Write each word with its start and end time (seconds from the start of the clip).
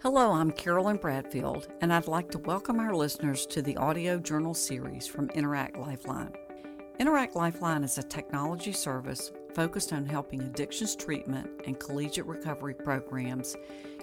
Hello, 0.00 0.30
I'm 0.30 0.52
Carolyn 0.52 0.98
Bradfield, 0.98 1.66
and 1.80 1.92
I'd 1.92 2.06
like 2.06 2.30
to 2.30 2.38
welcome 2.38 2.78
our 2.78 2.94
listeners 2.94 3.44
to 3.46 3.60
the 3.60 3.76
audio 3.78 4.16
journal 4.20 4.54
series 4.54 5.08
from 5.08 5.28
Interact 5.30 5.76
Lifeline. 5.76 6.32
Interact 7.00 7.34
Lifeline 7.34 7.82
is 7.82 7.98
a 7.98 8.04
technology 8.04 8.70
service 8.70 9.32
focused 9.54 9.92
on 9.92 10.06
helping 10.06 10.40
addictions 10.40 10.94
treatment 10.94 11.50
and 11.66 11.80
collegiate 11.80 12.26
recovery 12.26 12.74
programs 12.74 13.56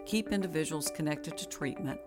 keep 0.05 0.33
individuals 0.33 0.91
connected 0.93 1.37
to 1.37 1.47
treatment, 1.47 2.01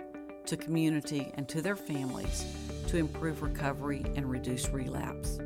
to 0.45 0.59
community, 0.59 1.32
and 1.39 1.48
to 1.48 1.62
their 1.62 1.75
families 1.75 2.45
to 2.89 2.98
improve 2.98 3.41
recovery 3.41 4.05
and 4.16 4.30
reduce 4.30 4.68
relapse. 4.68 5.39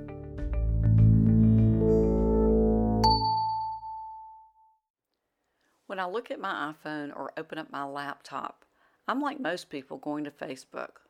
When 5.93 6.01
I 6.01 6.07
look 6.07 6.31
at 6.31 6.41
my 6.41 6.73
iPhone 6.73 7.15
or 7.15 7.35
open 7.37 7.59
up 7.59 7.71
my 7.71 7.85
laptop, 7.85 8.65
I'm 9.07 9.21
like 9.21 9.39
most 9.39 9.69
people 9.69 9.99
going 9.99 10.25
to 10.25 10.31
Facebook. 10.31 11.03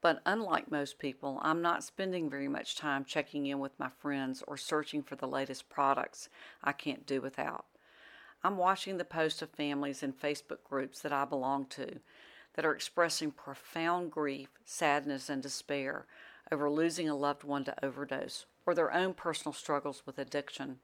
But 0.00 0.22
unlike 0.24 0.70
most 0.70 1.00
people, 1.00 1.40
I'm 1.42 1.60
not 1.60 1.82
spending 1.82 2.30
very 2.30 2.46
much 2.46 2.76
time 2.76 3.04
checking 3.04 3.46
in 3.46 3.58
with 3.58 3.76
my 3.76 3.88
friends 3.88 4.44
or 4.46 4.56
searching 4.56 5.02
for 5.02 5.16
the 5.16 5.26
latest 5.26 5.68
products 5.68 6.28
I 6.62 6.70
can't 6.70 7.06
do 7.06 7.20
without. 7.20 7.64
I'm 8.44 8.56
watching 8.56 8.98
the 8.98 9.04
posts 9.04 9.42
of 9.42 9.50
families 9.50 10.00
in 10.00 10.12
Facebook 10.12 10.62
groups 10.62 11.00
that 11.00 11.12
I 11.12 11.24
belong 11.24 11.66
to 11.70 11.98
that 12.54 12.64
are 12.64 12.72
expressing 12.72 13.32
profound 13.32 14.12
grief, 14.12 14.50
sadness, 14.64 15.28
and 15.28 15.42
despair 15.42 16.06
over 16.52 16.70
losing 16.70 17.08
a 17.08 17.16
loved 17.16 17.42
one 17.42 17.64
to 17.64 17.84
overdose 17.84 18.46
or 18.64 18.76
their 18.76 18.94
own 18.94 19.12
personal 19.12 19.52
struggles 19.52 20.04
with 20.06 20.20
addiction. 20.20 20.78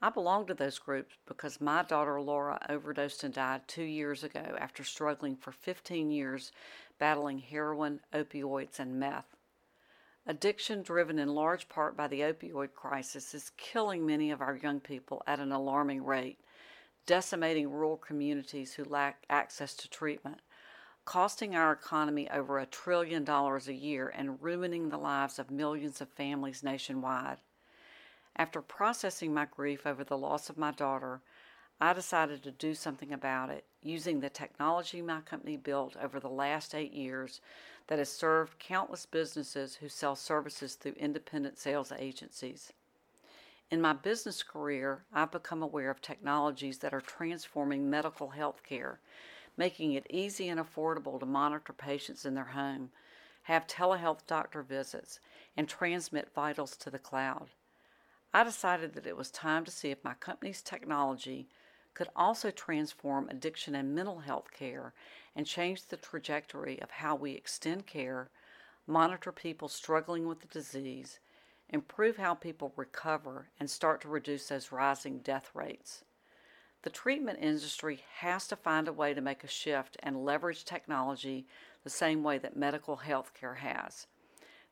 I 0.00 0.10
belong 0.10 0.46
to 0.46 0.54
those 0.54 0.78
groups 0.78 1.16
because 1.26 1.60
my 1.60 1.82
daughter 1.82 2.20
Laura 2.20 2.64
overdosed 2.68 3.24
and 3.24 3.34
died 3.34 3.66
two 3.66 3.82
years 3.82 4.22
ago 4.22 4.56
after 4.56 4.84
struggling 4.84 5.34
for 5.34 5.50
15 5.50 6.12
years 6.12 6.52
battling 7.00 7.38
heroin, 7.38 8.00
opioids, 8.12 8.78
and 8.78 9.00
meth. 9.00 9.34
Addiction, 10.24 10.82
driven 10.82 11.18
in 11.18 11.34
large 11.34 11.68
part 11.68 11.96
by 11.96 12.06
the 12.06 12.20
opioid 12.20 12.74
crisis, 12.74 13.34
is 13.34 13.50
killing 13.56 14.06
many 14.06 14.30
of 14.30 14.40
our 14.40 14.54
young 14.56 14.78
people 14.78 15.22
at 15.26 15.40
an 15.40 15.50
alarming 15.50 16.04
rate, 16.04 16.38
decimating 17.06 17.68
rural 17.68 17.96
communities 17.96 18.74
who 18.74 18.84
lack 18.84 19.24
access 19.28 19.74
to 19.74 19.90
treatment, 19.90 20.42
costing 21.04 21.56
our 21.56 21.72
economy 21.72 22.30
over 22.30 22.58
a 22.58 22.66
trillion 22.66 23.24
dollars 23.24 23.66
a 23.66 23.74
year, 23.74 24.12
and 24.14 24.40
ruining 24.40 24.90
the 24.90 24.98
lives 24.98 25.40
of 25.40 25.50
millions 25.50 26.00
of 26.00 26.08
families 26.10 26.62
nationwide. 26.62 27.38
After 28.38 28.62
processing 28.62 29.34
my 29.34 29.46
grief 29.46 29.84
over 29.84 30.04
the 30.04 30.16
loss 30.16 30.48
of 30.48 30.56
my 30.56 30.70
daughter, 30.70 31.20
I 31.80 31.92
decided 31.92 32.44
to 32.44 32.52
do 32.52 32.72
something 32.72 33.12
about 33.12 33.50
it 33.50 33.64
using 33.82 34.20
the 34.20 34.30
technology 34.30 35.02
my 35.02 35.22
company 35.22 35.56
built 35.56 35.96
over 36.00 36.20
the 36.20 36.28
last 36.28 36.72
eight 36.72 36.92
years 36.92 37.40
that 37.88 37.98
has 37.98 38.12
served 38.12 38.60
countless 38.60 39.06
businesses 39.06 39.74
who 39.74 39.88
sell 39.88 40.14
services 40.14 40.76
through 40.76 40.92
independent 40.92 41.58
sales 41.58 41.92
agencies. 41.98 42.72
In 43.72 43.80
my 43.80 43.92
business 43.92 44.44
career, 44.44 45.02
I've 45.12 45.32
become 45.32 45.62
aware 45.62 45.90
of 45.90 46.00
technologies 46.00 46.78
that 46.78 46.94
are 46.94 47.00
transforming 47.00 47.90
medical 47.90 48.28
health 48.28 48.62
care, 48.62 49.00
making 49.56 49.94
it 49.94 50.06
easy 50.10 50.48
and 50.48 50.60
affordable 50.60 51.18
to 51.18 51.26
monitor 51.26 51.72
patients 51.72 52.24
in 52.24 52.34
their 52.34 52.44
home, 52.44 52.90
have 53.42 53.66
telehealth 53.66 54.26
doctor 54.28 54.62
visits, 54.62 55.18
and 55.56 55.68
transmit 55.68 56.32
vitals 56.32 56.76
to 56.76 56.88
the 56.88 57.00
cloud. 57.00 57.48
I 58.32 58.44
decided 58.44 58.94
that 58.94 59.06
it 59.06 59.16
was 59.16 59.30
time 59.30 59.64
to 59.64 59.70
see 59.70 59.90
if 59.90 60.04
my 60.04 60.14
company's 60.14 60.60
technology 60.60 61.48
could 61.94 62.08
also 62.14 62.50
transform 62.50 63.28
addiction 63.28 63.74
and 63.74 63.94
mental 63.94 64.20
health 64.20 64.50
care 64.52 64.92
and 65.34 65.46
change 65.46 65.86
the 65.86 65.96
trajectory 65.96 66.80
of 66.82 66.90
how 66.90 67.16
we 67.16 67.32
extend 67.32 67.86
care, 67.86 68.28
monitor 68.86 69.32
people 69.32 69.68
struggling 69.68 70.28
with 70.28 70.40
the 70.40 70.46
disease, 70.46 71.20
improve 71.70 72.18
how 72.18 72.34
people 72.34 72.72
recover, 72.76 73.48
and 73.58 73.68
start 73.68 74.00
to 74.02 74.08
reduce 74.08 74.48
those 74.48 74.70
rising 74.70 75.18
death 75.18 75.50
rates. 75.54 76.04
The 76.82 76.90
treatment 76.90 77.38
industry 77.40 78.04
has 78.18 78.46
to 78.48 78.56
find 78.56 78.88
a 78.88 78.92
way 78.92 79.14
to 79.14 79.20
make 79.20 79.42
a 79.42 79.48
shift 79.48 79.96
and 80.00 80.24
leverage 80.24 80.64
technology 80.64 81.46
the 81.82 81.90
same 81.90 82.22
way 82.22 82.38
that 82.38 82.56
medical 82.56 82.96
health 82.96 83.32
care 83.34 83.56
has. 83.56 84.06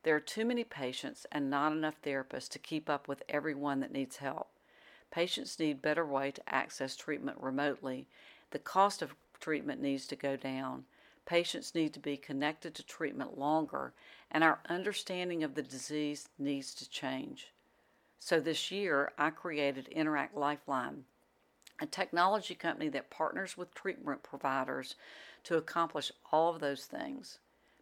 There 0.03 0.15
are 0.15 0.21
too 0.21 0.45
many 0.45 0.63
patients 0.63 1.25
and 1.31 1.49
not 1.49 1.71
enough 1.71 2.01
therapists 2.01 2.49
to 2.49 2.59
keep 2.59 2.89
up 2.89 3.07
with 3.07 3.23
everyone 3.27 3.79
that 3.81 3.91
needs 3.91 4.17
help. 4.17 4.49
Patients 5.11 5.59
need 5.59 5.81
better 5.81 6.05
way 6.05 6.31
to 6.31 6.53
access 6.53 6.95
treatment 6.95 7.37
remotely. 7.41 8.07
The 8.51 8.59
cost 8.59 9.01
of 9.01 9.15
treatment 9.39 9.81
needs 9.81 10.07
to 10.07 10.15
go 10.15 10.35
down. 10.35 10.85
Patients 11.25 11.75
need 11.75 11.93
to 11.93 11.99
be 11.99 12.15
connected 12.15 12.73
to 12.75 12.83
treatment 12.85 13.37
longer, 13.37 13.93
and 14.31 14.43
our 14.43 14.59
understanding 14.69 15.43
of 15.43 15.55
the 15.55 15.61
disease 15.61 16.29
needs 16.39 16.73
to 16.75 16.89
change. 16.89 17.51
So 18.19 18.39
this 18.39 18.71
year, 18.71 19.11
I 19.17 19.29
created 19.29 19.89
Interact 19.89 20.35
Lifeline, 20.35 21.03
a 21.81 21.85
technology 21.85 22.55
company 22.55 22.89
that 22.89 23.09
partners 23.09 23.57
with 23.57 23.73
treatment 23.73 24.23
providers 24.23 24.95
to 25.43 25.57
accomplish 25.57 26.11
all 26.31 26.53
of 26.53 26.61
those 26.61 26.85
things. 26.85 27.39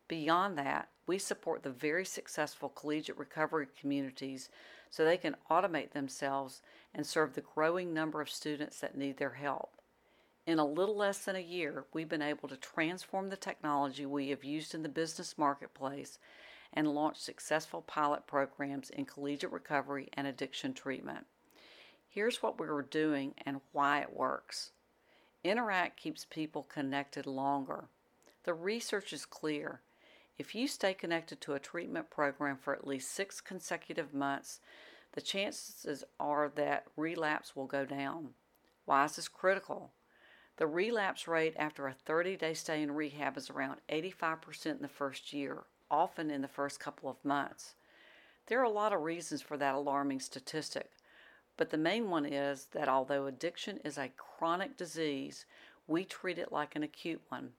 Beyond 0.08 0.58
that, 0.58 0.90
we 1.08 1.18
support 1.18 1.64
the 1.64 1.70
very 1.70 2.06
successful 2.06 2.70
collegiate 2.70 3.18
recovery 3.18 3.68
communities 3.80 4.50
so 4.90 5.04
they 5.04 5.18
can 5.18 5.36
automate 5.50 5.92
themselves 5.92 6.62
and 6.94 7.06
serve 7.06 7.34
the 7.34 7.42
growing 7.42 7.94
number 7.94 8.22
of 8.22 8.30
students 8.30 8.80
that 8.80 8.98
need 8.98 9.18
their 9.18 9.34
help. 9.34 9.76
In 10.48 10.60
a 10.60 10.66
little 10.66 10.96
less 10.96 11.20
than 11.20 11.36
a 11.36 11.40
year, 11.40 11.86
we've 11.92 12.10
been 12.10 12.22
able 12.22 12.48
to 12.50 12.58
transform 12.58 13.30
the 13.30 13.36
technology 13.36 14.06
we 14.06 14.30
have 14.30 14.44
used 14.44 14.76
in 14.76 14.84
the 14.84 14.90
business 14.90 15.38
marketplace 15.38 16.20
and 16.72 16.88
launch 16.88 17.18
successful 17.18 17.82
pilot 17.82 18.28
programs 18.28 18.90
in 18.90 19.06
collegiate 19.06 19.52
recovery 19.52 20.10
and 20.14 20.28
addiction 20.28 20.74
treatment. 20.74 21.26
Here's 22.08 22.44
what 22.44 22.60
we 22.60 22.68
are 22.68 22.82
doing 22.82 23.34
and 23.46 23.62
why 23.72 24.02
it 24.02 24.16
works. 24.16 24.72
Interact 25.44 25.98
keeps 25.98 26.26
people 26.26 26.64
connected 26.64 27.26
longer. 27.26 27.86
The 28.44 28.54
research 28.54 29.12
is 29.14 29.26
clear. 29.26 29.82
If 30.38 30.54
you 30.54 30.68
stay 30.68 30.94
connected 30.94 31.40
to 31.42 31.54
a 31.54 31.60
treatment 31.60 32.10
program 32.10 32.58
for 32.58 32.74
at 32.74 32.86
least 32.86 33.12
six 33.12 33.40
consecutive 33.40 34.14
months, 34.14 34.60
the 35.14 35.22
chances 35.22 36.04
are 36.20 36.52
that 36.56 36.86
relapse 36.98 37.56
will 37.56 37.68
go 37.68 37.86
down. 37.86 38.32
Why 38.84 39.06
is 39.06 39.16
this 39.16 39.30
critical? 39.30 39.94
The 40.58 40.68
relapse 40.68 41.28
rate 41.28 41.54
after 41.58 41.88
a 41.88 41.94
30 41.94 42.36
day 42.36 42.54
stay 42.54 42.82
in 42.82 42.92
rehab 42.92 43.38
is 43.38 43.50
around 43.50 43.80
85% 43.90 44.66
in 44.66 44.82
the 44.82 44.90
first 44.90 45.32
year, 45.32 45.64
often 45.90 46.30
in 46.30 46.42
the 46.42 46.48
first 46.50 46.82
couple 46.82 47.10
of 47.10 47.24
months. 47.24 47.76
There 48.48 48.60
are 48.60 48.64
a 48.64 48.70
lot 48.70 48.94
of 48.94 49.02
reasons 49.02 49.42
for 49.42 49.58
that 49.58 49.74
alarming 49.74 50.20
statistic, 50.20 50.92
but 51.56 51.70
the 51.70 51.78
main 51.78 52.10
one 52.10 52.26
is 52.26 52.68
that 52.74 52.90
although 52.90 53.26
addiction 53.26 53.78
is 53.86 53.98
a 53.98 54.12
chronic 54.18 54.76
disease, 54.76 55.46
we 55.88 56.04
treat 56.04 56.38
it 56.38 56.52
like 56.52 56.76
an 56.76 56.84
acute 56.84 57.22
one. 57.30 57.52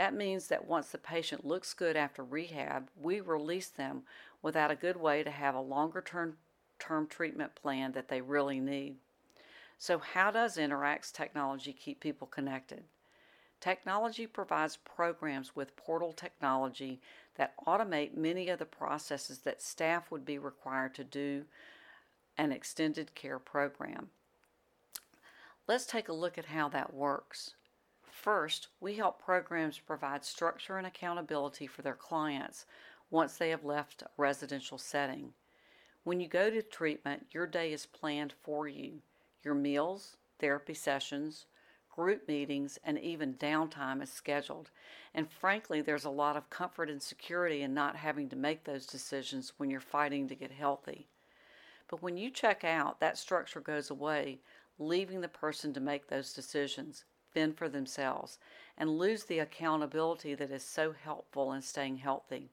That 0.00 0.14
means 0.14 0.46
that 0.46 0.66
once 0.66 0.88
the 0.88 0.96
patient 0.96 1.46
looks 1.46 1.74
good 1.74 1.94
after 1.94 2.24
rehab, 2.24 2.88
we 2.98 3.20
release 3.20 3.68
them 3.68 4.04
without 4.40 4.70
a 4.70 4.74
good 4.74 4.96
way 4.96 5.22
to 5.22 5.30
have 5.30 5.54
a 5.54 5.60
longer 5.60 6.00
term, 6.00 6.38
term 6.78 7.06
treatment 7.06 7.54
plan 7.54 7.92
that 7.92 8.08
they 8.08 8.22
really 8.22 8.60
need. 8.60 8.96
So, 9.76 9.98
how 9.98 10.30
does 10.30 10.56
Interact's 10.56 11.12
technology 11.12 11.74
keep 11.74 12.00
people 12.00 12.26
connected? 12.26 12.84
Technology 13.60 14.26
provides 14.26 14.78
programs 14.78 15.54
with 15.54 15.76
portal 15.76 16.14
technology 16.14 17.02
that 17.34 17.52
automate 17.66 18.16
many 18.16 18.48
of 18.48 18.58
the 18.58 18.64
processes 18.64 19.40
that 19.40 19.60
staff 19.60 20.10
would 20.10 20.24
be 20.24 20.38
required 20.38 20.94
to 20.94 21.04
do 21.04 21.44
an 22.38 22.52
extended 22.52 23.14
care 23.14 23.38
program. 23.38 24.08
Let's 25.68 25.84
take 25.84 26.08
a 26.08 26.14
look 26.14 26.38
at 26.38 26.46
how 26.46 26.70
that 26.70 26.94
works. 26.94 27.52
First, 28.20 28.68
we 28.80 28.96
help 28.96 29.18
programs 29.18 29.78
provide 29.78 30.26
structure 30.26 30.76
and 30.76 30.86
accountability 30.86 31.66
for 31.66 31.80
their 31.80 31.94
clients 31.94 32.66
once 33.08 33.38
they 33.38 33.48
have 33.48 33.64
left 33.64 34.02
a 34.02 34.10
residential 34.18 34.76
setting. 34.76 35.32
When 36.04 36.20
you 36.20 36.28
go 36.28 36.50
to 36.50 36.60
treatment, 36.60 37.28
your 37.30 37.46
day 37.46 37.72
is 37.72 37.86
planned 37.86 38.34
for 38.42 38.68
you. 38.68 39.00
Your 39.42 39.54
meals, 39.54 40.18
therapy 40.38 40.74
sessions, 40.74 41.46
group 41.88 42.28
meetings, 42.28 42.78
and 42.84 42.98
even 42.98 43.36
downtime 43.36 44.02
is 44.02 44.12
scheduled. 44.12 44.70
And 45.14 45.32
frankly, 45.32 45.80
there's 45.80 46.04
a 46.04 46.10
lot 46.10 46.36
of 46.36 46.50
comfort 46.50 46.90
and 46.90 47.00
security 47.00 47.62
in 47.62 47.72
not 47.72 47.96
having 47.96 48.28
to 48.28 48.36
make 48.36 48.64
those 48.64 48.84
decisions 48.84 49.54
when 49.56 49.70
you're 49.70 49.80
fighting 49.80 50.28
to 50.28 50.34
get 50.34 50.52
healthy. 50.52 51.08
But 51.88 52.02
when 52.02 52.18
you 52.18 52.30
check 52.30 52.64
out, 52.64 53.00
that 53.00 53.16
structure 53.16 53.62
goes 53.62 53.88
away, 53.88 54.40
leaving 54.78 55.22
the 55.22 55.28
person 55.28 55.72
to 55.72 55.80
make 55.80 56.08
those 56.08 56.34
decisions 56.34 57.04
fend 57.32 57.56
for 57.56 57.68
themselves 57.68 58.38
and 58.76 58.98
lose 58.98 59.24
the 59.24 59.38
accountability 59.38 60.34
that 60.34 60.50
is 60.50 60.64
so 60.64 60.92
helpful 60.92 61.52
in 61.52 61.62
staying 61.62 61.98
healthy. 61.98 62.50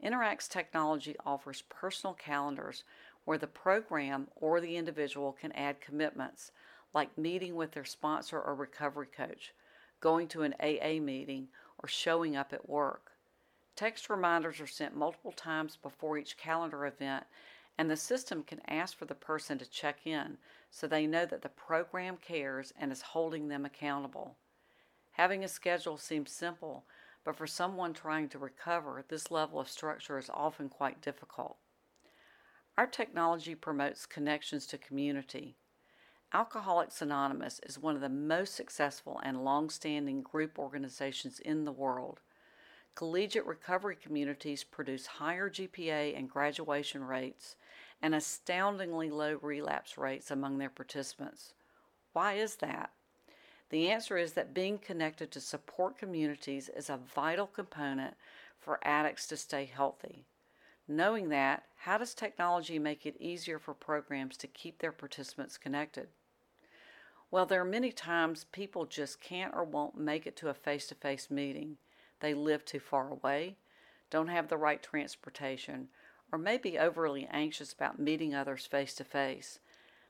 Interact's 0.00 0.48
technology 0.48 1.16
offers 1.24 1.62
personal 1.68 2.14
calendars 2.14 2.84
where 3.24 3.38
the 3.38 3.46
program 3.46 4.28
or 4.36 4.60
the 4.60 4.76
individual 4.76 5.32
can 5.32 5.52
add 5.52 5.80
commitments, 5.80 6.52
like 6.94 7.16
meeting 7.18 7.56
with 7.56 7.72
their 7.72 7.84
sponsor 7.84 8.40
or 8.40 8.54
recovery 8.54 9.06
coach, 9.06 9.52
going 10.00 10.28
to 10.28 10.42
an 10.42 10.54
AA 10.60 11.00
meeting, 11.00 11.48
or 11.78 11.88
showing 11.88 12.36
up 12.36 12.52
at 12.52 12.68
work. 12.68 13.12
Text 13.74 14.08
reminders 14.08 14.60
are 14.60 14.66
sent 14.66 14.96
multiple 14.96 15.32
times 15.32 15.76
before 15.76 16.16
each 16.16 16.38
calendar 16.38 16.86
event, 16.86 17.24
and 17.78 17.90
the 17.90 17.96
system 17.96 18.42
can 18.42 18.60
ask 18.68 18.96
for 18.96 19.04
the 19.04 19.14
person 19.14 19.58
to 19.58 19.70
check 19.70 20.06
in 20.06 20.38
so 20.70 20.86
they 20.86 21.06
know 21.06 21.26
that 21.26 21.42
the 21.42 21.48
program 21.48 22.16
cares 22.16 22.72
and 22.78 22.90
is 22.90 23.02
holding 23.02 23.48
them 23.48 23.64
accountable. 23.64 24.36
Having 25.12 25.44
a 25.44 25.48
schedule 25.48 25.96
seems 25.96 26.30
simple, 26.30 26.84
but 27.24 27.36
for 27.36 27.46
someone 27.46 27.92
trying 27.92 28.28
to 28.28 28.38
recover, 28.38 29.04
this 29.08 29.30
level 29.30 29.58
of 29.58 29.68
structure 29.68 30.18
is 30.18 30.30
often 30.32 30.68
quite 30.68 31.00
difficult. 31.00 31.56
Our 32.78 32.86
technology 32.86 33.54
promotes 33.54 34.04
connections 34.04 34.66
to 34.66 34.78
community. 34.78 35.56
Alcoholics 36.32 37.00
Anonymous 37.00 37.60
is 37.62 37.78
one 37.78 37.94
of 37.94 38.02
the 38.02 38.08
most 38.08 38.54
successful 38.54 39.20
and 39.24 39.44
long 39.44 39.70
standing 39.70 40.20
group 40.22 40.58
organizations 40.58 41.40
in 41.40 41.64
the 41.64 41.72
world. 41.72 42.20
Collegiate 42.94 43.46
recovery 43.46 43.96
communities 43.96 44.64
produce 44.64 45.06
higher 45.06 45.48
GPA 45.48 46.16
and 46.18 46.28
graduation 46.28 47.04
rates 47.04 47.56
and 48.06 48.14
astoundingly 48.14 49.10
low 49.10 49.36
relapse 49.42 49.98
rates 49.98 50.30
among 50.30 50.58
their 50.58 50.70
participants. 50.70 51.54
Why 52.12 52.34
is 52.34 52.54
that? 52.56 52.92
The 53.70 53.90
answer 53.90 54.16
is 54.16 54.34
that 54.34 54.54
being 54.54 54.78
connected 54.78 55.32
to 55.32 55.40
support 55.40 55.98
communities 55.98 56.68
is 56.68 56.88
a 56.88 57.00
vital 57.12 57.48
component 57.48 58.14
for 58.60 58.78
addicts 58.86 59.26
to 59.26 59.36
stay 59.36 59.64
healthy. 59.64 60.24
Knowing 60.86 61.30
that, 61.30 61.64
how 61.78 61.98
does 61.98 62.14
technology 62.14 62.78
make 62.78 63.06
it 63.06 63.20
easier 63.20 63.58
for 63.58 63.74
programs 63.74 64.36
to 64.36 64.46
keep 64.46 64.78
their 64.78 64.92
participants 64.92 65.58
connected? 65.58 66.06
Well, 67.32 67.44
there 67.44 67.60
are 67.60 67.64
many 67.64 67.90
times 67.90 68.44
people 68.52 68.86
just 68.86 69.20
can't 69.20 69.52
or 69.52 69.64
won't 69.64 69.98
make 69.98 70.28
it 70.28 70.36
to 70.36 70.48
a 70.48 70.54
face 70.54 70.86
to 70.90 70.94
face 70.94 71.28
meeting. 71.28 71.76
They 72.20 72.34
live 72.34 72.64
too 72.64 72.78
far 72.78 73.10
away, 73.10 73.56
don't 74.10 74.28
have 74.28 74.46
the 74.46 74.56
right 74.56 74.80
transportation, 74.80 75.88
or 76.32 76.38
may 76.38 76.58
be 76.58 76.78
overly 76.78 77.26
anxious 77.30 77.72
about 77.72 77.98
meeting 77.98 78.34
others 78.34 78.66
face 78.66 78.94
to 78.94 79.04
face. 79.04 79.60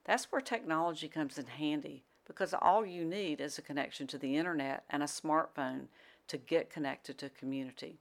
That's 0.05 0.31
where 0.31 0.41
technology 0.41 1.09
comes 1.09 1.39
in 1.39 1.47
handy 1.47 2.05
because 2.27 2.55
all 2.55 2.85
you 2.85 3.05
need 3.05 3.41
is 3.41 3.59
a 3.59 3.63
connection 3.63 4.07
to 4.09 4.19
the 4.19 4.37
internet 4.37 4.85
and 4.91 5.03
a 5.03 5.07
smartphone 5.07 5.87
to 6.29 6.37
get 6.37 6.71
connected 6.71 7.19
to 7.19 7.29
community. 7.29 7.99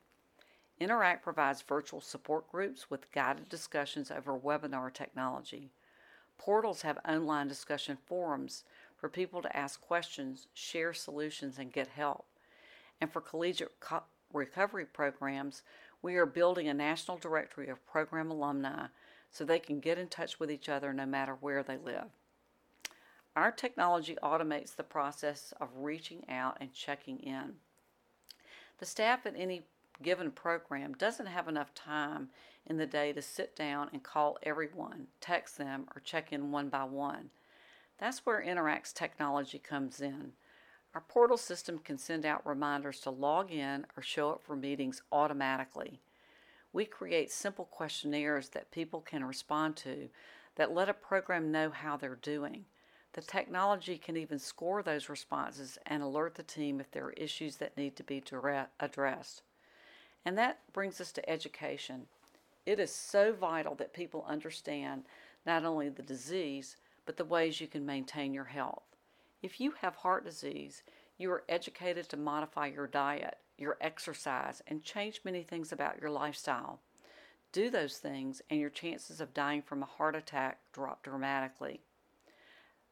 Interact 0.80 1.24
provides 1.24 1.62
virtual 1.62 2.02
support 2.02 2.52
groups 2.52 2.90
with 2.90 3.12
guided 3.12 3.48
discussions 3.48 4.12
over 4.12 4.38
webinar 4.38 4.94
technology. 4.94 5.72
Portals 6.38 6.82
have 6.82 7.00
online 7.08 7.48
discussion 7.48 7.98
forums 8.06 8.66
for 8.98 9.08
people 9.08 9.42
to 9.42 9.56
ask 9.56 9.80
questions, 9.80 10.48
share 10.54 10.94
solutions, 10.94 11.58
and 11.58 11.72
get 11.72 11.88
help. 11.88 12.26
And 13.00 13.12
for 13.12 13.22
collegiate 13.22 13.80
co- 13.80 14.04
recovery 14.34 14.86
programs, 14.86 15.64
we 16.02 16.16
are 16.16 16.26
building 16.26 16.68
a 16.68 16.74
national 16.74 17.18
directory 17.18 17.68
of 17.68 17.86
program 17.88 18.30
alumni 18.30 18.88
so 19.32 19.44
they 19.44 19.60
can 19.60 19.80
get 19.80 19.98
in 19.98 20.08
touch 20.08 20.40
with 20.40 20.52
each 20.52 20.70
other 20.70 20.94
no 20.94 21.06
matter 21.06 21.36
where 21.40 21.64
they 21.64 21.78
live. 21.78 22.06
Our 23.36 23.52
technology 23.52 24.18
automates 24.24 24.76
the 24.76 24.84
process 24.84 25.54
of 25.60 25.70
reaching 25.76 26.24
out 26.30 26.58
and 26.62 26.72
checking 26.74 27.20
in. 27.20 27.56
The 28.78 28.86
staff 28.86 29.26
at 29.26 29.34
any 29.36 29.64
given 30.02 30.32
program 30.32 30.94
doesn't 30.94 31.26
have 31.26 31.48
enough 31.48 31.74
time 31.74 32.30
in 32.66 32.78
the 32.78 32.86
day 32.86 33.14
to 33.14 33.22
sit 33.22 33.56
down 33.56 33.90
and 33.92 34.04
call 34.04 34.38
everyone, 34.44 35.08
text 35.22 35.58
them, 35.58 35.88
or 35.96 36.02
check 36.02 36.32
in 36.32 36.52
one 36.52 36.70
by 36.70 36.84
one. 36.84 37.30
That's 37.98 38.26
where 38.26 38.42
Interact's 38.42 38.94
technology 38.94 39.60
comes 39.60 40.02
in. 40.02 40.34
Our 40.96 41.02
portal 41.02 41.36
system 41.36 41.80
can 41.80 41.98
send 41.98 42.26
out 42.26 42.48
reminders 42.48 43.02
to 43.02 43.10
log 43.10 43.52
in 43.52 43.86
or 43.98 44.02
show 44.02 44.30
up 44.30 44.42
for 44.42 44.56
meetings 44.56 45.02
automatically. 45.12 46.00
We 46.72 46.86
create 46.86 47.30
simple 47.34 47.66
questionnaires 47.66 48.48
that 48.50 48.72
people 48.72 49.02
can 49.02 49.26
respond 49.26 49.76
to 49.78 50.08
that 50.56 50.74
let 50.74 50.88
a 50.88 50.94
program 50.94 51.52
know 51.52 51.70
how 51.70 51.98
they're 51.98 52.16
doing. 52.16 52.64
The 53.12 53.20
technology 53.20 53.98
can 53.98 54.16
even 54.16 54.40
score 54.40 54.82
those 54.82 55.10
responses 55.10 55.78
and 55.86 56.02
alert 56.02 56.36
the 56.36 56.44
team 56.44 56.80
if 56.80 56.90
there 56.92 57.04
are 57.08 57.12
issues 57.12 57.58
that 57.58 57.76
need 57.76 57.98
to 57.98 58.04
be 58.04 58.24
addressed. 58.80 59.42
And 60.24 60.38
that 60.38 60.60
brings 60.72 61.02
us 61.02 61.12
to 61.12 61.30
education. 61.30 62.08
It 62.66 62.80
is 62.80 62.96
so 62.96 63.34
vital 63.34 63.76
that 63.76 63.94
people 63.94 64.26
understand 64.30 65.04
not 65.46 65.66
only 65.66 65.90
the 65.90 66.02
disease, 66.02 66.78
but 67.06 67.18
the 67.18 67.26
ways 67.26 67.60
you 67.60 67.68
can 67.68 67.86
maintain 67.86 68.34
your 68.34 68.46
health. 68.46 68.85
If 69.46 69.60
you 69.60 69.76
have 69.82 69.98
heart 69.98 70.26
disease, 70.26 70.82
you 71.20 71.30
are 71.30 71.44
educated 71.48 72.10
to 72.10 72.18
modify 72.18 72.66
your 72.66 72.88
diet, 72.88 73.38
your 73.60 73.78
exercise, 73.80 74.64
and 74.66 74.84
change 74.84 75.22
many 75.24 75.44
things 75.44 75.72
about 75.72 76.02
your 76.02 76.10
lifestyle. 76.10 76.80
Do 77.52 77.70
those 77.70 78.00
things, 78.00 78.42
and 78.50 78.60
your 78.60 78.72
chances 78.72 79.22
of 79.22 79.36
dying 79.36 79.62
from 79.62 79.84
a 79.84 79.86
heart 79.86 80.16
attack 80.16 80.62
drop 80.74 81.04
dramatically. 81.04 81.82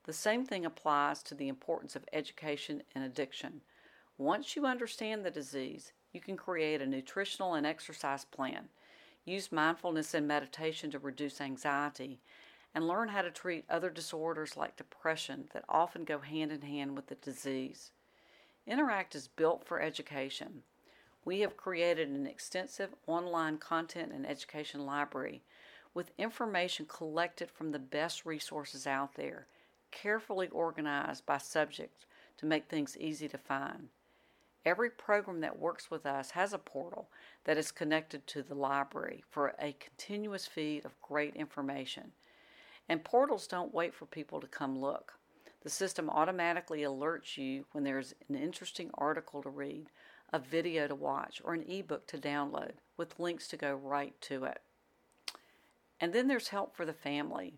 The 0.04 0.14
same 0.14 0.46
thing 0.46 0.64
applies 0.64 1.24
to 1.24 1.34
the 1.34 1.48
importance 1.48 1.96
of 1.96 2.06
education 2.14 2.84
in 2.96 3.02
addiction. 3.02 3.62
Once 4.20 4.56
you 4.56 4.68
understand 4.68 5.26
the 5.26 5.32
disease, 5.32 5.92
you 6.12 6.22
can 6.22 6.38
create 6.38 6.84
a 6.84 6.86
nutritional 6.86 7.56
and 7.56 7.66
exercise 7.66 8.26
plan, 8.26 8.66
use 9.26 9.52
mindfulness 9.52 10.14
and 10.14 10.28
meditation 10.28 10.92
to 10.92 11.00
reduce 11.00 11.42
anxiety, 11.42 12.20
and 12.74 12.88
learn 12.88 13.10
how 13.10 13.22
to 13.22 13.32
treat 13.32 13.66
other 13.70 13.90
disorders 13.90 14.58
like 14.58 14.76
depression 14.76 15.46
that 15.54 15.66
often 15.70 16.04
go 16.04 16.20
hand 16.20 16.52
in 16.52 16.62
hand 16.62 16.96
with 16.96 17.08
the 17.08 17.16
disease. 17.16 17.92
Interact 18.66 19.16
is 19.16 19.28
built 19.28 19.66
for 19.66 19.82
education. 19.82 20.64
We 21.26 21.42
have 21.42 21.58
created 21.58 22.10
an 22.10 22.28
extensive 22.28 22.96
online 23.08 23.58
content 23.58 24.12
and 24.14 24.26
education 24.26 24.86
library 24.86 25.44
with 25.94 26.12
information 26.18 26.86
collected 26.88 27.52
from 27.52 27.72
the 27.72 27.80
best 27.80 28.26
resources 28.26 28.88
out 28.88 29.16
there, 29.16 29.48
carefully 29.92 30.48
organized 30.48 31.26
by 31.26 31.38
subject 31.38 32.06
to 32.38 32.46
make 32.46 32.68
things 32.68 32.98
easy 32.98 33.28
to 33.28 33.38
find. 33.38 33.90
Every 34.66 34.90
program 34.90 35.42
that 35.42 35.60
works 35.60 35.92
with 35.92 36.06
us 36.06 36.32
has 36.32 36.54
a 36.54 36.58
portal 36.58 37.10
that 37.44 37.58
is 37.58 37.72
connected 37.72 38.26
to 38.28 38.42
the 38.42 38.56
library 38.56 39.24
for 39.30 39.54
a 39.60 39.76
continuous 39.80 40.48
feed 40.48 40.86
of 40.86 41.02
great 41.02 41.36
information. 41.36 42.14
And 42.90 43.04
portals 43.04 43.48
don't 43.48 43.74
wait 43.74 43.94
for 43.94 44.06
people 44.06 44.42
to 44.42 44.48
come 44.48 44.78
look. 44.78 45.14
The 45.64 45.70
system 45.70 46.10
automatically 46.10 46.82
alerts 46.82 47.38
you 47.38 47.66
when 47.72 47.84
there's 47.84 48.14
an 48.28 48.36
interesting 48.36 48.92
article 48.96 49.42
to 49.44 49.50
read, 49.50 49.88
a 50.32 50.40
video 50.40 50.88
to 50.88 50.96
watch, 50.96 51.42
or 51.44 51.54
an 51.54 51.64
ebook 51.70 52.06
to 52.08 52.18
download 52.18 52.72
with 52.98 53.20
links 53.20 53.48
to 53.50 53.58
go 53.58 53.74
right 53.74 54.20
to 54.22 54.44
it. 54.44 54.62
And 56.02 56.12
then 56.12 56.28
there's 56.28 56.50
help 56.50 56.76
for 56.76 56.86
the 56.86 56.94
family. 56.94 57.54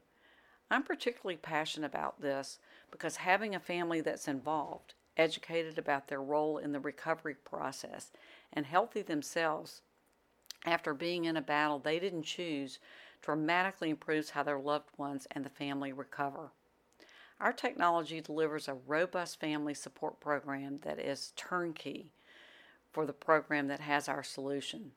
I'm 0.70 0.84
particularly 0.84 1.38
passionate 1.38 1.88
about 1.88 2.22
this 2.22 2.60
because 2.91 3.17
having 3.17 3.55
a 3.55 3.60
family 3.60 4.01
that's 4.01 4.27
involved, 4.27 4.94
educated 5.17 5.79
about 5.79 6.08
their 6.08 6.22
role 6.22 6.60
in 6.60 6.72
the 6.72 6.79
recovery 6.79 7.36
process, 7.36 8.12
and 8.53 8.65
healthy 8.65 9.01
themselves 9.01 9.82
after 10.65 10.94
being 10.94 11.25
in 11.25 11.38
a 11.38 11.41
battle 11.41 11.79
they 11.79 12.00
didn't 12.00 12.24
choose 12.24 12.79
dramatically 13.25 13.89
improves 13.89 14.29
how 14.29 14.44
their 14.44 14.60
loved 14.60 14.89
ones 14.98 15.27
and 15.32 15.44
the 15.44 15.50
family 15.50 15.91
recover. 15.91 16.51
Our 17.41 17.51
technology 17.51 18.22
delivers 18.22 18.67
a 18.67 18.77
robust 18.86 19.39
family 19.39 19.74
support 19.74 20.20
program 20.20 20.79
that 20.84 21.00
is 21.00 21.34
turnkey 21.36 22.12
for 22.91 23.08
the 23.08 23.13
program 23.13 23.67
that 23.67 23.79
has 23.79 24.08
our 24.08 24.24
solution. 24.24 24.91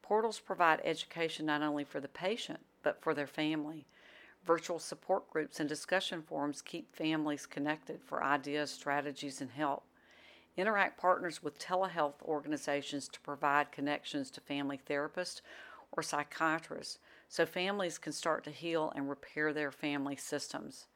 Portals 0.00 0.38
provide 0.38 0.80
education 0.84 1.46
not 1.46 1.60
only 1.60 1.82
for 1.82 1.98
the 1.98 2.08
patient, 2.08 2.60
but 2.84 3.02
for 3.02 3.12
their 3.12 3.26
family. 3.26 3.84
Virtual 4.44 4.78
support 4.78 5.28
groups 5.28 5.58
and 5.58 5.68
discussion 5.68 6.22
forums 6.22 6.62
keep 6.62 6.94
families 6.94 7.46
connected 7.46 8.00
for 8.00 8.22
ideas, 8.22 8.70
strategies, 8.70 9.40
and 9.40 9.50
help. 9.50 9.82
Interact 10.56 10.98
partners 10.98 11.42
with 11.42 11.58
telehealth 11.58 12.22
organizations 12.22 13.08
to 13.08 13.20
provide 13.20 13.72
connections 13.72 14.30
to 14.30 14.40
family 14.40 14.80
therapists 14.88 15.40
or 15.92 16.02
psychiatrists 16.02 17.00
so 17.28 17.44
families 17.46 17.98
can 17.98 18.12
start 18.12 18.44
to 18.44 18.50
heal 18.50 18.92
and 18.94 19.08
repair 19.08 19.52
their 19.52 19.70
family 19.70 20.16
systems. 20.16 20.86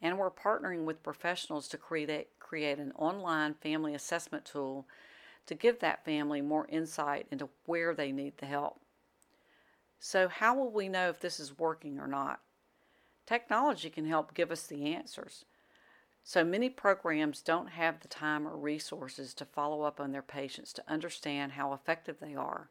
And 0.00 0.18
we're 0.18 0.30
partnering 0.30 0.84
with 0.84 1.02
professionals 1.02 1.68
to 1.68 1.78
create, 1.78 2.38
create 2.38 2.78
an 2.78 2.92
online 2.92 3.54
family 3.54 3.94
assessment 3.94 4.44
tool 4.44 4.86
to 5.46 5.54
give 5.54 5.80
that 5.80 6.04
family 6.04 6.40
more 6.40 6.66
insight 6.68 7.26
into 7.30 7.48
where 7.66 7.94
they 7.94 8.12
need 8.12 8.38
the 8.38 8.46
help. 8.46 8.80
So, 9.98 10.28
how 10.28 10.54
will 10.54 10.70
we 10.70 10.88
know 10.88 11.08
if 11.08 11.20
this 11.20 11.40
is 11.40 11.58
working 11.58 11.98
or 11.98 12.06
not? 12.06 12.40
Technology 13.26 13.90
can 13.90 14.06
help 14.06 14.34
give 14.34 14.50
us 14.50 14.66
the 14.66 14.94
answers. 14.94 15.44
So 16.22 16.44
many 16.44 16.68
programs 16.68 17.40
don't 17.40 17.68
have 17.68 18.00
the 18.00 18.08
time 18.08 18.46
or 18.46 18.56
resources 18.56 19.34
to 19.34 19.44
follow 19.44 19.82
up 19.82 19.98
on 19.98 20.12
their 20.12 20.22
patients 20.22 20.72
to 20.74 20.84
understand 20.86 21.52
how 21.52 21.72
effective 21.72 22.20
they 22.20 22.34
are. 22.34 22.70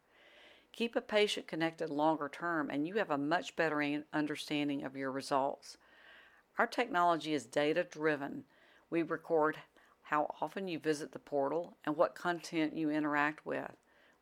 Keep 0.77 0.95
a 0.95 1.01
patient 1.01 1.47
connected 1.47 1.89
longer 1.89 2.29
term, 2.29 2.69
and 2.69 2.87
you 2.87 2.93
have 2.97 3.09
a 3.09 3.17
much 3.17 3.55
better 3.55 4.03
understanding 4.13 4.83
of 4.83 4.95
your 4.95 5.11
results. 5.11 5.75
Our 6.59 6.67
technology 6.67 7.33
is 7.33 7.47
data 7.47 7.83
driven. 7.83 8.43
We 8.91 9.01
record 9.01 9.57
how 10.03 10.35
often 10.39 10.67
you 10.67 10.77
visit 10.77 11.13
the 11.13 11.19
portal, 11.19 11.77
and 11.83 11.97
what 11.97 12.13
content 12.13 12.75
you 12.77 12.91
interact 12.91 13.43
with. 13.43 13.71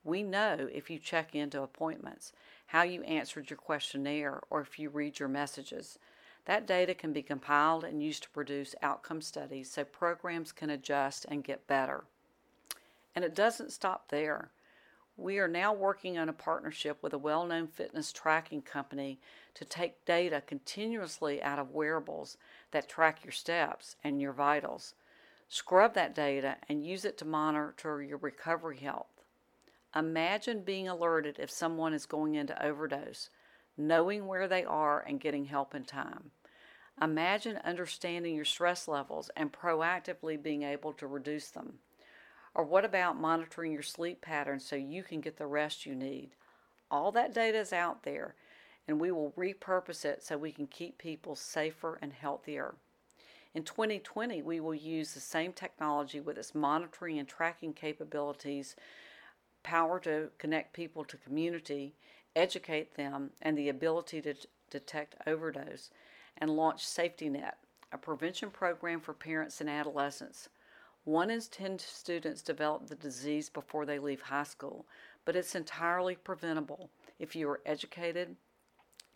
We 0.05 0.23
know 0.23 0.69
if 0.71 0.89
you 0.89 0.97
check 0.97 1.35
into 1.35 1.61
appointments, 1.61 2.31
how 2.67 2.83
you 2.83 3.03
answered 3.03 3.49
your 3.49 3.57
questionnaire, 3.57 4.39
or 4.49 4.61
if 4.61 4.79
you 4.79 4.87
read 4.89 5.19
your 5.19 5.27
messages. 5.27 5.99
That 6.45 6.65
data 6.65 6.93
can 6.93 7.11
be 7.11 7.21
compiled 7.21 7.83
and 7.83 8.01
used 8.01 8.23
to 8.23 8.29
produce 8.29 8.75
outcome 8.81 9.21
studies 9.21 9.69
so 9.69 9.83
programs 9.83 10.53
can 10.53 10.69
adjust 10.69 11.25
and 11.27 11.43
get 11.43 11.67
better. 11.67 12.05
And 13.13 13.25
it 13.25 13.35
doesn't 13.35 13.73
stop 13.73 14.07
there. 14.07 14.51
We 15.17 15.39
are 15.39 15.47
now 15.47 15.73
working 15.73 16.17
on 16.17 16.29
a 16.29 16.33
partnership 16.33 17.01
with 17.01 17.13
a 17.13 17.17
well 17.17 17.45
known 17.45 17.67
fitness 17.67 18.11
tracking 18.11 18.61
company 18.61 19.19
to 19.53 19.65
take 19.65 20.05
data 20.05 20.41
continuously 20.45 21.41
out 21.41 21.59
of 21.59 21.71
wearables 21.71 22.37
that 22.71 22.89
track 22.89 23.23
your 23.23 23.31
steps 23.31 23.95
and 24.03 24.21
your 24.21 24.33
vitals. 24.33 24.93
Scrub 25.47 25.93
that 25.93 26.15
data 26.15 26.57
and 26.67 26.85
use 26.85 27.05
it 27.05 27.17
to 27.19 27.25
monitor 27.25 28.01
your 28.01 28.17
recovery 28.17 28.77
health. 28.77 29.21
Imagine 29.95 30.63
being 30.63 30.87
alerted 30.87 31.37
if 31.39 31.49
someone 31.49 31.93
is 31.93 32.05
going 32.05 32.35
into 32.35 32.61
overdose 32.65 33.29
knowing 33.77 34.27
where 34.27 34.47
they 34.47 34.63
are 34.63 35.03
and 35.07 35.19
getting 35.19 35.45
help 35.45 35.75
in 35.75 35.83
time. 35.83 36.31
Imagine 37.01 37.57
understanding 37.57 38.35
your 38.35 38.45
stress 38.45 38.87
levels 38.87 39.29
and 39.35 39.51
proactively 39.51 40.41
being 40.41 40.63
able 40.63 40.93
to 40.93 41.07
reduce 41.07 41.49
them. 41.49 41.79
Or 42.55 42.63
what 42.63 42.85
about 42.85 43.19
monitoring 43.19 43.73
your 43.73 43.83
sleep 43.83 44.21
patterns 44.21 44.65
so 44.65 44.77
you 44.77 45.03
can 45.03 45.19
get 45.19 45.37
the 45.37 45.45
rest 45.45 45.85
you 45.85 45.93
need? 45.93 46.31
All 46.89 47.11
that 47.11 47.33
data 47.33 47.59
is 47.59 47.73
out 47.73 48.03
there, 48.03 48.35
and 48.87 48.99
we 48.99 49.11
will 49.11 49.33
repurpose 49.37 50.05
it 50.05 50.23
so 50.23 50.37
we 50.37 50.53
can 50.53 50.67
keep 50.67 50.97
people 50.97 51.35
safer 51.35 51.99
and 52.01 52.13
healthier. 52.13 52.75
In 53.53 53.63
2020, 53.63 54.41
we 54.41 54.61
will 54.61 54.75
use 54.75 55.13
the 55.13 55.19
same 55.19 55.51
technology 55.51 56.21
with 56.21 56.37
its 56.37 56.55
monitoring 56.55 57.19
and 57.19 57.27
tracking 57.27 57.73
capabilities, 57.73 58.75
power 59.63 59.99
to 60.01 60.29
connect 60.37 60.73
people 60.73 61.03
to 61.05 61.17
community, 61.17 61.93
educate 62.35 62.95
them, 62.95 63.31
and 63.41 63.57
the 63.57 63.69
ability 63.69 64.21
to 64.21 64.33
detect 64.69 65.15
overdose, 65.27 65.89
and 66.37 66.51
launch 66.51 66.85
Safety 66.85 67.29
Net, 67.29 67.57
a 67.91 67.97
prevention 67.97 68.49
program 68.49 69.01
for 69.01 69.13
parents 69.13 69.59
and 69.59 69.69
adolescents. 69.69 70.49
One 71.05 71.29
in 71.29 71.39
10 71.39 71.77
students 71.79 72.41
develop 72.41 72.87
the 72.87 72.95
disease 72.95 73.47
before 73.47 73.85
they 73.85 73.99
leave 73.99 74.21
high 74.21 74.43
school, 74.43 74.87
but 75.23 75.35
it's 75.35 75.53
entirely 75.53 76.15
preventable 76.15 76.89
if 77.19 77.35
you 77.35 77.47
are 77.47 77.61
educated, 77.63 78.35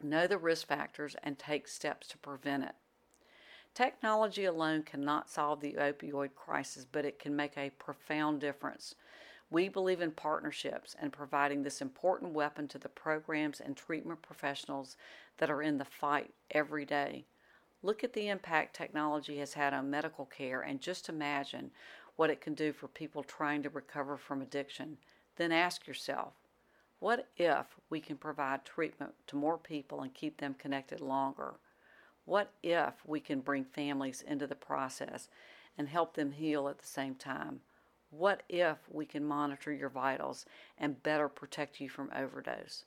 know 0.01 0.27
the 0.27 0.38
risk 0.38 0.67
factors, 0.67 1.15
and 1.24 1.38
take 1.38 1.67
steps 1.67 2.08
to 2.10 2.17
prevent 2.19 2.63
it. 2.63 2.75
Technology 3.74 4.46
alone 4.46 4.84
cannot 4.84 5.31
solve 5.31 5.62
the 5.62 5.74
opioid 5.74 6.36
crisis, 6.36 6.86
but 6.86 7.05
it 7.05 7.17
can 7.17 7.36
make 7.36 7.58
a 7.58 7.72
profound 7.72 8.39
difference. 8.39 8.93
We 9.50 9.67
believe 9.67 10.01
in 10.01 10.12
partnerships 10.12 10.96
and 11.00 11.12
providing 11.12 11.63
this 11.63 11.81
important 11.81 12.34
weapon 12.34 12.67
to 12.67 12.77
the 12.77 12.89
programs 12.89 13.60
and 13.60 13.75
treatment 13.75 14.22
professionals 14.22 14.96
that 15.38 15.50
are 15.50 15.63
in 15.63 15.79
the 15.79 15.86
fight 15.86 16.31
every 16.51 16.86
day. 16.86 17.25
Look 17.81 18.03
at 18.03 18.13
the 18.13 18.27
impact 18.27 18.75
technology 18.75 19.38
has 19.38 19.53
had 19.53 19.74
on 19.74 19.89
medical 19.89 20.25
care 20.25 20.62
and 20.62 20.81
just 20.81 21.07
imagine 21.07 21.71
what 22.17 22.29
it 22.29 22.41
can 22.41 22.53
do 22.53 22.74
for 22.74 22.88
people 22.89 23.24
trying 23.24 23.63
to 23.63 23.69
recover 23.69 24.17
from 24.17 24.41
addiction. 24.41 24.98
Then 25.38 25.53
ask 25.53 25.88
yourself, 25.88 26.33
what 27.00 27.29
if 27.38 27.65
we 27.89 28.01
can 28.01 28.17
provide 28.17 28.65
treatment 28.65 29.13
to 29.27 29.38
more 29.38 29.57
people 29.57 30.01
and 30.01 30.13
keep 30.13 30.38
them 30.38 30.53
connected 30.53 31.00
longer? 31.00 31.53
What 32.25 32.51
if 32.62 32.93
we 33.05 33.21
can 33.21 33.39
bring 33.39 33.63
families 33.63 34.21
into 34.21 34.45
the 34.45 34.55
process 34.55 35.29
and 35.77 35.88
help 35.88 36.15
them 36.15 36.33
heal 36.33 36.67
at 36.67 36.79
the 36.79 36.86
same 36.86 37.15
time? 37.15 37.62
What 38.12 38.43
if 38.50 38.77
we 38.91 39.05
can 39.05 39.24
monitor 39.24 39.71
your 39.71 39.89
vitals 39.89 40.45
and 40.77 41.01
better 41.01 41.29
protect 41.29 41.79
you 41.79 41.88
from 41.88 42.12
overdose? 42.13 42.83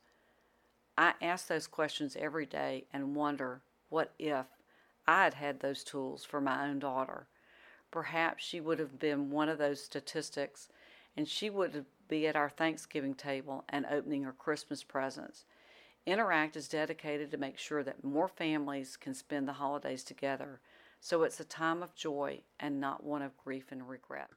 I 0.99 1.15
ask 1.23 1.47
those 1.47 1.67
questions 1.67 2.17
every 2.21 2.45
day 2.45 2.85
and 2.93 3.17
wonder 3.17 3.63
what 3.89 4.13
if 4.19 4.45
I 5.07 5.25
had 5.25 5.35
had 5.35 5.61
those 5.61 5.85
tools 5.85 6.25
for 6.25 6.41
my 6.41 6.69
own 6.69 6.79
daughter. 6.79 7.27
Perhaps 7.91 8.45
she 8.45 8.61
would 8.61 8.79
have 8.79 8.99
been 8.99 9.31
one 9.31 9.49
of 9.49 9.59
those 9.59 9.83
statistics 9.83 10.69
and 11.17 11.29
she 11.29 11.51
would 11.51 11.85
be 12.09 12.27
at 12.27 12.37
our 12.37 12.49
Thanksgiving 12.49 13.15
table 13.15 13.65
and 13.69 13.87
opening 13.87 14.23
her 14.23 14.33
Christmas 14.33 14.83
presents. 14.83 15.45
Interact 16.07 16.57
is 16.57 16.69
dedicated 16.69 17.31
to 17.31 17.37
make 17.37 17.59
sure 17.59 17.83
that 17.85 18.03
more 18.03 18.29
families 18.29 18.97
can 18.97 19.15
spend 19.15 19.47
the 19.47 19.53
holidays 19.53 20.03
together, 20.03 20.61
so 21.01 21.23
it's 21.23 21.39
a 21.39 21.45
time 21.45 21.83
of 21.83 21.95
joy 21.95 22.41
and 22.59 22.81
not 22.81 23.05
one 23.05 23.23
of 23.23 23.37
grief 23.37 23.67
and 23.71 23.89
regret. 23.89 24.31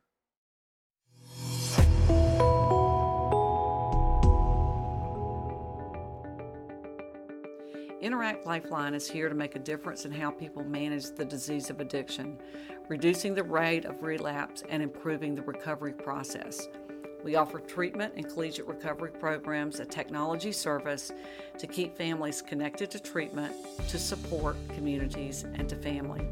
Interact 8.06 8.46
Lifeline 8.46 8.94
is 8.94 9.10
here 9.10 9.30
to 9.30 9.34
make 9.34 9.56
a 9.56 9.60
difference 9.60 10.06
in 10.06 10.12
how 10.12 10.30
people 10.30 10.64
manage 10.64 11.06
the 11.16 11.26
disease 11.26 11.72
of 11.72 11.80
addiction, 11.80 12.38
reducing 12.88 13.34
the 13.34 13.42
rate 13.42 13.84
of 13.86 14.04
relapse 14.04 14.62
and 14.70 14.84
improving 14.84 15.34
the 15.34 15.42
recovery 15.42 15.94
process. 15.94 16.68
We 17.24 17.36
offer 17.36 17.58
treatment 17.58 18.14
and 18.16 18.30
collegiate 18.30 18.68
recovery 18.68 19.10
programs, 19.10 19.80
a 19.80 19.86
technology 19.86 20.52
service 20.52 21.12
to 21.58 21.66
keep 21.66 21.98
families 21.98 22.44
connected 22.44 22.92
to 22.92 23.00
treatment, 23.00 23.56
to 23.88 23.98
support 23.98 24.56
communities, 24.76 25.44
and 25.56 25.68
to 25.68 25.76
family. 25.76 26.28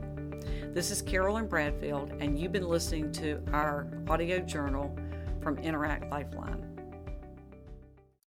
This 0.76 0.92
is 0.92 1.02
Carolyn 1.02 1.48
Bradfield, 1.48 2.12
and 2.20 2.38
you've 2.38 2.52
been 2.52 2.70
listening 2.70 3.12
to 3.14 3.42
our 3.52 3.88
audio 4.08 4.38
journal 4.38 4.96
from 5.42 5.58
Interact 5.58 6.12
Lifeline. 6.12 6.73